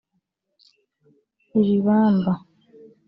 [1.59, 2.31] ibibamba